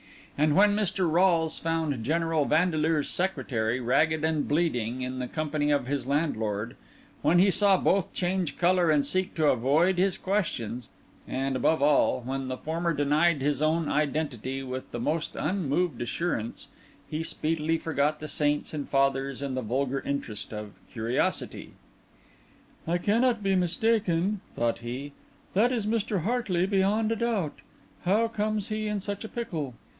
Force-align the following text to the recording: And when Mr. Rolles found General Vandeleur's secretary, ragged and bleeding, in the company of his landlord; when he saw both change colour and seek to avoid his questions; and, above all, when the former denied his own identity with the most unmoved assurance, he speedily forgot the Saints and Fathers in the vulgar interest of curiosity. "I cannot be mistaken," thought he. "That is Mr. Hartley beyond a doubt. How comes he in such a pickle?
And 0.35 0.55
when 0.55 0.75
Mr. 0.75 1.07
Rolles 1.07 1.59
found 1.59 2.03
General 2.03 2.45
Vandeleur's 2.45 3.07
secretary, 3.07 3.79
ragged 3.79 4.23
and 4.23 4.47
bleeding, 4.47 5.03
in 5.03 5.19
the 5.19 5.27
company 5.27 5.69
of 5.69 5.85
his 5.85 6.07
landlord; 6.07 6.75
when 7.21 7.37
he 7.37 7.51
saw 7.51 7.77
both 7.77 8.11
change 8.11 8.57
colour 8.57 8.89
and 8.89 9.05
seek 9.05 9.35
to 9.35 9.49
avoid 9.49 9.99
his 9.99 10.17
questions; 10.17 10.89
and, 11.27 11.55
above 11.55 11.83
all, 11.83 12.21
when 12.21 12.47
the 12.47 12.57
former 12.57 12.91
denied 12.95 13.41
his 13.43 13.61
own 13.61 13.87
identity 13.87 14.63
with 14.63 14.89
the 14.89 14.99
most 14.99 15.35
unmoved 15.35 16.01
assurance, 16.01 16.69
he 17.07 17.21
speedily 17.21 17.77
forgot 17.77 18.19
the 18.19 18.27
Saints 18.27 18.73
and 18.73 18.89
Fathers 18.89 19.43
in 19.43 19.53
the 19.53 19.61
vulgar 19.61 19.99
interest 19.99 20.51
of 20.51 20.71
curiosity. 20.91 21.73
"I 22.87 22.97
cannot 22.97 23.43
be 23.43 23.53
mistaken," 23.55 24.41
thought 24.55 24.79
he. 24.79 25.13
"That 25.53 25.71
is 25.71 25.85
Mr. 25.85 26.21
Hartley 26.23 26.65
beyond 26.65 27.11
a 27.11 27.15
doubt. 27.15 27.59
How 28.05 28.27
comes 28.27 28.69
he 28.69 28.87
in 28.87 28.99
such 29.01 29.23
a 29.23 29.29
pickle? 29.29 29.75